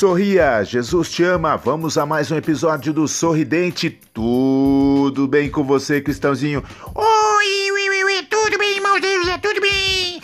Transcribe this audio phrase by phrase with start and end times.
[0.00, 1.58] Sorria, Jesus te ama.
[1.58, 3.90] Vamos a mais um episódio do Sorridente.
[4.14, 6.64] Tudo bem com você, Cristãozinho?
[6.94, 10.22] Oi, oi, oi, oi, tudo bem, irmão José, tudo bem?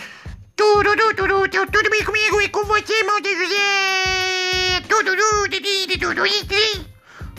[0.57, 4.81] Tudo, tudo, tudo, tudo, bem comigo e com você, irmão de José?
[4.89, 6.87] Tudo, tudo, tudo, tudo, tudo,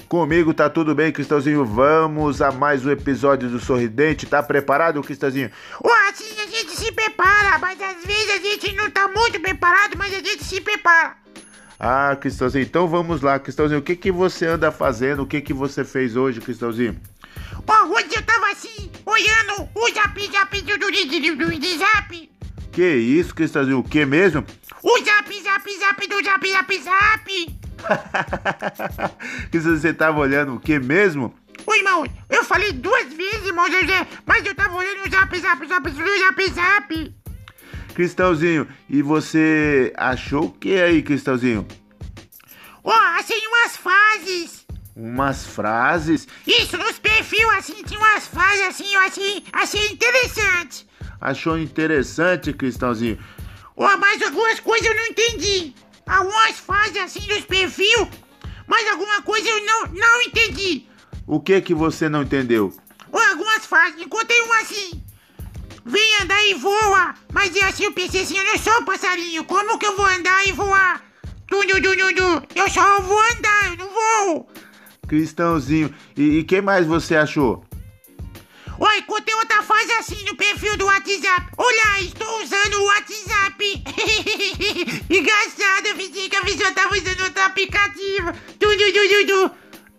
[0.07, 1.65] Comigo tá tudo bem, Cristãozinho.
[1.65, 4.27] Vamos a mais um episódio do Sorridente.
[4.27, 5.49] Tá preparado, Cristãozinho?
[5.83, 9.97] Ó, assim a gente se prepara, mas às vezes a gente não tá muito preparado,
[9.97, 11.26] mas a gente se prepara.
[11.79, 13.79] Ah, Cristãozinho, então vamos lá, Cristãozinho.
[13.79, 15.23] O que que você anda fazendo?
[15.23, 16.99] O que que você fez hoje, Cristãozinho?
[17.67, 22.31] Ó, hoje eu tava assim, olhando o zap zap do, do, do, zap.
[22.71, 23.79] Que isso, Cristãozinho?
[23.79, 24.43] O que mesmo?
[24.81, 27.57] O zap zap zap do zap zap zap.
[29.51, 31.33] que você tava olhando o que mesmo?
[31.67, 35.67] Oi, irmão, eu falei duas vezes, irmão José, mas eu tava olhando o zap zap
[35.67, 37.15] zap do zap zap.
[37.97, 41.67] Cristãozinho, e você achou o que aí, Cristãozinho?
[42.83, 44.67] Ó, achei umas frases.
[44.95, 46.27] Umas frases?
[46.45, 50.87] Isso, nos perfis, assim, tinha umas frases assim, eu achei, achei interessante.
[51.19, 53.17] Achou interessante, Cristãozinho?
[53.75, 55.73] Ó, mas algumas coisas eu não entendi.
[56.05, 58.07] Algumas frases assim nos perfis,
[58.67, 60.85] mas alguma coisa eu não, não entendi.
[61.25, 62.71] O que que você não entendeu?
[63.11, 65.06] Ó, algumas frases, encontrei uma assim.
[65.87, 69.79] Vem andar e voa, mas é assim pensei assim, eu não sou um passarinho, como
[69.79, 71.01] que eu vou andar e voar?
[71.47, 74.51] Tudo, tudo, tudo, eu só vou andar, eu não vou.
[75.07, 77.63] Cristãozinho, e, e que mais você achou?
[78.79, 81.47] Oi, encontrei outra frase assim no perfil do WhatsApp.
[81.57, 83.83] Olá, estou usando o WhatsApp.
[85.09, 88.33] Engraçado, eu pensei que a pessoa tava usando outro aplicativo.
[88.59, 89.51] Tudo, tudo, tudo.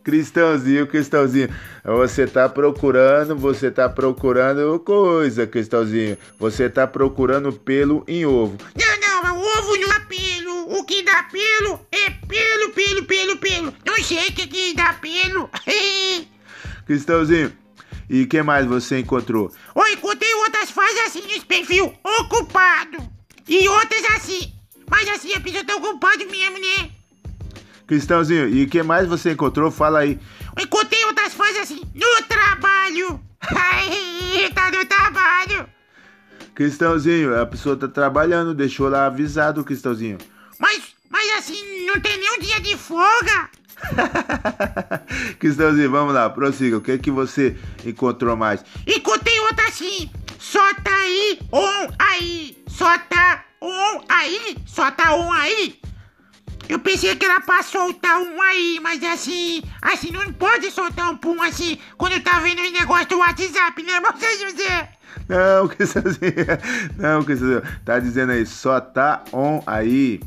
[0.05, 1.49] Cristãozinho, Cristãozinho,
[1.97, 6.19] você tá procurando, você tá procurando coisa, Cristãozinho.
[6.39, 8.59] Você tá procurando pelo em ovo.
[8.77, 10.79] Não, não, o ovo não é pelo.
[10.79, 13.75] O que dá pelo é pelo, pelo, pelo, pelo.
[13.87, 15.49] Não sei o que, que dá pelo.
[16.85, 17.53] Cristãozinho,
[18.11, 19.53] e que mais você encontrou?
[19.75, 21.93] Oi, encontrei outras frases assim nesse perfil.
[22.03, 22.99] Ocupado.
[23.47, 24.53] E outras assim.
[24.91, 26.91] Mas assim, a pessoa tá ocupada mesmo, né?
[27.89, 29.71] Cristãozinho, e que mais você encontrou?
[29.71, 30.21] Fala aí.
[30.55, 31.81] Eu encontrei outras frases assim.
[31.95, 33.19] No trabalho.
[33.41, 35.67] Ai, tá no trabalho.
[36.55, 40.19] Cristãozinho, a pessoa tá trabalhando, deixou lá avisado, Cristãozinho.
[40.59, 43.49] Mas, mas assim, não tem nenhum dia de folga.
[45.41, 46.77] Cristãozinho, vamos lá, prossiga.
[46.77, 47.57] O que é que você
[47.87, 48.63] encontrou mais?
[48.87, 50.11] Encontrei outra assim.
[50.39, 52.63] Só tá aí, on aí.
[52.69, 54.59] Só tá on aí.
[54.67, 55.81] Só tá on aí.
[56.69, 61.17] Eu pensei que era pra soltar um aí, mas assim, assim, não pode soltar um
[61.17, 64.91] pum assim quando tá vendo os negócios do WhatsApp, né, você José?
[65.29, 66.35] Não, Cristãozinho,
[66.99, 70.21] não, Cristãozinho, tá dizendo aí, só tá on aí.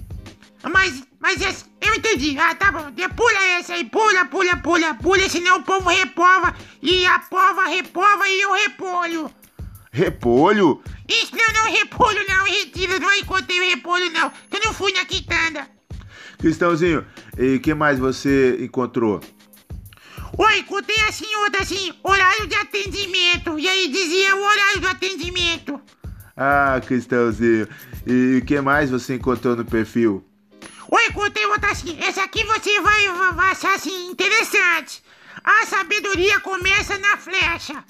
[0.63, 2.37] Mas, mas esse, eu entendi.
[2.37, 2.91] Ah, tá bom.
[3.15, 6.53] Pula esse aí, pula, pula, pula, pula, senão o povo repova.
[6.81, 9.31] E a pova repova e eu repolho.
[9.91, 10.81] Repolho?
[11.09, 14.29] Isso não, não, repolho não, retiro, não encontrei o repolho não.
[14.29, 15.67] que Eu não fui na quitanda.
[16.41, 17.05] Cristãozinho,
[17.37, 19.21] e que mais você encontrou?
[20.37, 23.59] Oi, encontrei assim, outra assim, horário de atendimento.
[23.59, 25.79] E aí dizia o horário do atendimento.
[26.35, 27.67] Ah, Cristãozinho,
[28.07, 30.25] e que mais você encontrou no perfil?
[30.89, 31.95] Oi, encontrei outra assim.
[32.01, 35.03] Essa aqui você vai, vai achar assim interessante.
[35.43, 37.83] A sabedoria começa na flecha.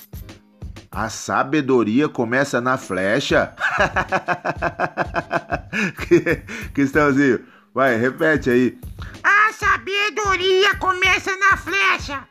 [0.92, 3.54] A sabedoria começa na flecha?
[6.74, 7.40] Cristãozinho,
[7.74, 8.78] vai, repete aí.
[9.24, 12.28] A sabedoria começa na flecha.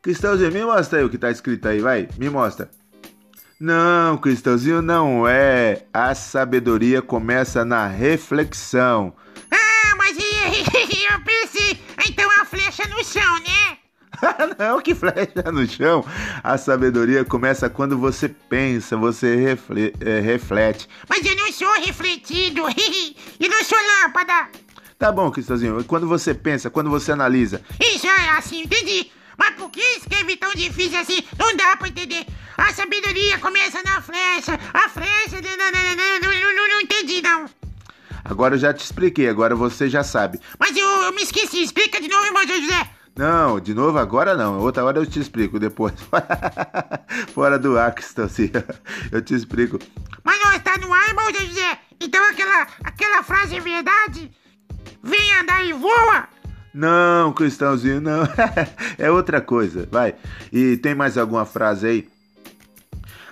[0.00, 2.68] Cristãozinho, me mostra aí o que tá escrito aí, vai, me mostra.
[3.60, 5.84] Não, Cristãozinho, não é.
[5.94, 9.14] A sabedoria começa na reflexão.
[14.58, 16.04] não, que flecha no chão.
[16.42, 20.88] A sabedoria começa quando você pensa, você refle- é, reflete.
[21.08, 22.62] Mas eu não sou refletido,
[23.40, 24.48] e não sou lâmpada.
[24.98, 27.60] Tá bom, Cristãozinho, quando você pensa, quando você analisa.
[27.80, 29.10] Isso é assim, entendi.
[29.36, 31.22] Mas por que escreve tão difícil assim?
[31.38, 32.24] Não dá pra entender.
[32.56, 34.58] A sabedoria começa na flecha.
[34.72, 35.40] A flecha.
[35.42, 37.46] Não, não, não, não, não, não, não entendi, não.
[38.24, 40.38] Agora eu já te expliquei, agora você já sabe.
[40.60, 41.62] Mas eu, eu me esqueci.
[41.62, 42.88] Explica de novo, irmão José.
[43.14, 44.58] Não, de novo agora não.
[44.58, 45.92] Outra hora eu te explico depois.
[47.34, 48.52] Fora do ar, Cristãozinho.
[49.10, 49.78] Eu te explico.
[50.24, 51.78] Mas nós tá no ar, irmão José.
[52.00, 54.30] Então aquela, aquela frase é verdade?
[55.02, 56.28] Vem andar e voa?
[56.72, 58.22] Não, Cristãozinho, não.
[58.96, 59.86] é outra coisa.
[59.90, 60.14] Vai.
[60.50, 62.08] E tem mais alguma frase aí?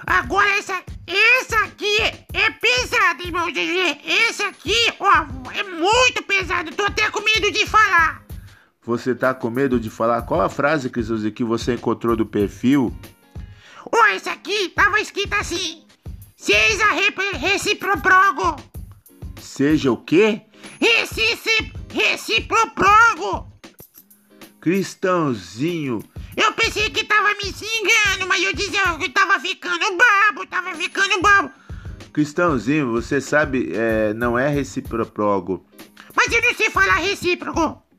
[0.06, 2.02] Agora essa, essa aqui
[2.34, 3.98] é pesada, irmão José.
[4.04, 5.24] Esse aqui, ó,
[5.54, 6.74] é muito pesado.
[6.74, 8.29] Tô até com medo de falar.
[8.82, 10.22] Você tá com medo de falar?
[10.22, 12.96] Qual a frase, Cristãozinho, que você encontrou do perfil?
[13.84, 15.84] Ô, esse aqui tava escrito assim.
[16.34, 16.86] Seja
[17.36, 18.56] reciproprogo.
[19.38, 20.40] Seja o quê?
[20.80, 23.52] Recici, reciproprogo.
[24.60, 26.02] Cristãozinho.
[26.34, 31.20] Eu pensei que tava me xingando, mas eu dizia que tava ficando babo, tava ficando
[31.20, 31.50] babo.
[32.14, 35.66] Cristãozinho, você sabe, é, não é reciproprogo.
[36.16, 37.89] Mas eu não sei falar recíproco.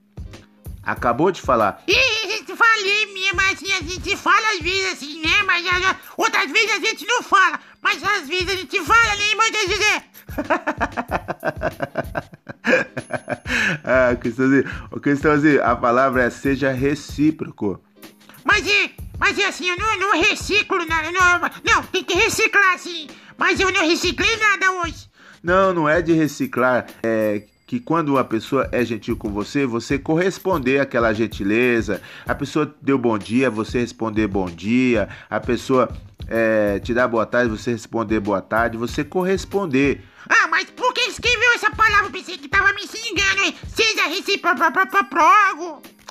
[0.83, 1.83] Acabou de falar.
[1.87, 5.43] Ih, falei mesmo, assim, a gente fala às vezes assim, né?
[5.45, 5.65] Mas
[6.17, 7.59] outras vezes a gente não fala.
[7.81, 10.03] Mas às vezes a gente fala, né, irmão José?
[13.83, 14.63] ah, Cristãozinho,
[15.01, 17.81] Cristãozinho, a palavra é seja recíproco.
[18.43, 22.75] Mas é, mas é assim, eu não, não reciclo nada, não, não, tem que reciclar
[22.75, 23.07] assim.
[23.37, 25.09] Mas eu não reciclei nada hoje.
[25.43, 29.97] Não, não é de reciclar, é que quando uma pessoa é gentil com você, você
[29.97, 32.01] corresponder àquela gentileza.
[32.27, 35.07] A pessoa deu bom dia, você responder bom dia.
[35.29, 35.87] A pessoa
[36.27, 38.75] é, te dá boa tarde, você responder boa tarde.
[38.75, 40.03] Você corresponder.
[40.27, 42.07] Ah, mas por que escreveu essa palavra?
[42.07, 43.55] Eu pensei que tava me xingando, hein?
[43.73, 44.59] Seja recíproco.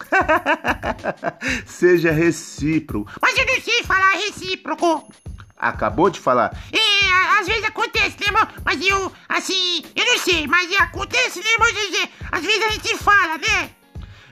[1.67, 3.13] Seja recíproco.
[3.21, 5.13] Mas eu não sei falar recíproco.
[5.61, 6.57] Acabou de falar.
[6.73, 11.69] É, às vezes acontece, né, Mas eu, assim, eu não sei, mas acontece, né, irmão
[12.33, 13.71] Às vezes a gente fala, né?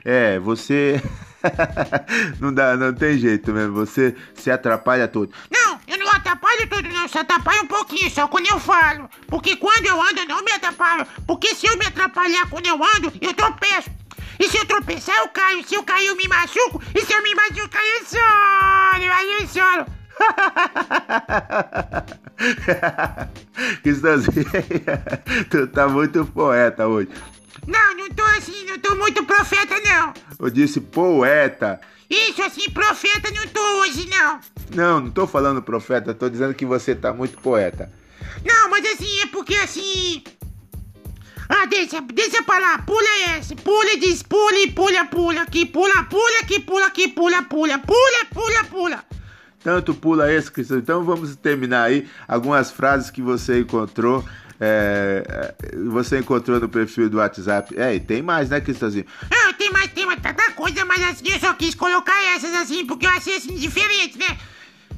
[0.03, 1.01] É, você.
[2.39, 3.73] não dá, não tem jeito mesmo.
[3.73, 5.31] Você se atrapalha todo.
[5.51, 7.07] Não, eu não atrapalho tudo, não.
[7.07, 9.09] Só atrapalho um pouquinho, só quando eu falo.
[9.27, 11.05] Porque quando eu ando, eu não me atrapalho.
[11.27, 13.89] Porque se eu me atrapalhar quando eu ando, eu tropeço.
[14.39, 15.63] E se eu tropeçar, eu caio.
[15.67, 16.81] Se eu cair, eu me machuco.
[16.95, 19.13] E se eu me machucar, eu choro.
[19.13, 19.98] Aí eu choro.
[23.83, 24.45] Cristãozinho,
[25.49, 27.09] tu tá muito poeta hoje.
[27.67, 30.13] Não, não tô assim, não tô muito profeta, não.
[30.39, 31.79] Eu disse poeta.
[32.09, 34.39] Isso, assim, profeta não tô hoje, não.
[34.73, 37.91] Não, não tô falando profeta, tô dizendo que você tá muito poeta.
[38.43, 40.23] Não, mas assim, é porque assim.
[41.47, 45.65] Ah, deixa, deixa pra lá, pula esse, pula e diz, pula e pula, pula, aqui,
[45.65, 49.03] pula, pula, aqui, pula, aqui, pula, pula, pula, pula, pula.
[49.63, 50.77] Tanto pula esse, Cristão.
[50.77, 54.23] Então vamos terminar aí algumas frases que você encontrou.
[54.61, 55.53] É,
[55.89, 57.77] você encontrou no perfil do WhatsApp.
[57.77, 59.05] É, e tem mais, né, Cristãozinho?
[59.31, 62.85] Ah, tem mais, tem mais tanta coisa, mas assim, eu só quis colocar essas assim,
[62.85, 64.37] porque eu achei assim diferente, né?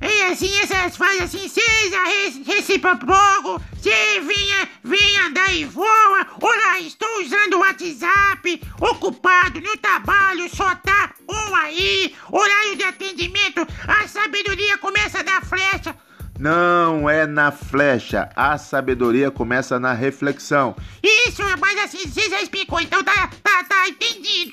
[0.01, 2.03] E assim, essas frases assim, seja
[2.43, 6.25] recíproco, se venha, venha, daí voa.
[6.41, 12.15] Olá, estou usando o WhatsApp, ocupado no trabalho, só tá um aí.
[12.31, 15.95] Horário de atendimento, a sabedoria começa na flecha.
[16.39, 20.75] Não é na flecha, a sabedoria começa na reflexão.
[21.03, 24.51] Isso, mas assim, você já explicou, então tá, tá, tá, entendi.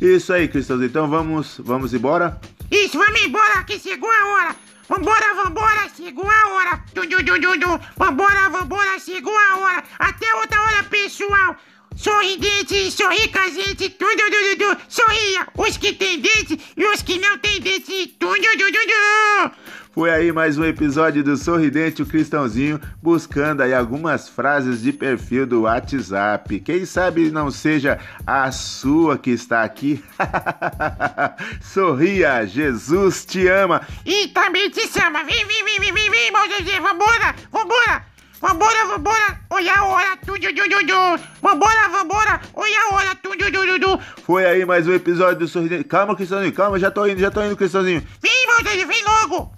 [0.00, 2.40] Isso aí, Cristãozinho, então vamos, vamos embora?
[2.70, 4.56] Isso, vamos embora que chegou a hora.
[4.88, 6.82] Vambora, vambora, chegou a hora.
[6.94, 7.80] Du, du, du, du, du.
[7.96, 9.84] Vambora, vambora, chegou a hora.
[9.98, 11.56] Até outra hora, pessoal.
[11.96, 14.80] Sorridente, sorri com a gente, tudo, du, du, du.
[14.88, 19.50] Sorria, os que tem dente e os que não tem dente, tudo, du, du, du.
[19.98, 25.44] Foi aí mais um episódio do Sorridente o Cristãozinho, buscando aí algumas frases de perfil
[25.44, 26.60] do WhatsApp.
[26.60, 30.00] Quem sabe não seja a sua que está aqui.
[31.60, 33.82] Sorria, Jesus te ama.
[34.06, 35.24] E também te chama.
[35.24, 36.78] Vem, vem, vem, vem, vem, vem, José.
[36.78, 38.06] Vambora, vambora.
[38.40, 41.24] Vambora, vambora, olha a hora, tudo, tudo, tudo.
[41.42, 44.00] Vambora, vambora, olha a hora, tudo, tudo, tudo.
[44.22, 45.82] Foi aí mais um episódio do Sorridente.
[45.82, 48.06] Calma, Cristãozinho, calma, já tô indo, já tô indo, Cristãozinho.
[48.22, 49.57] Vem, José, vem logo.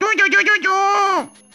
[0.00, 1.47] どョどョどョジョジョ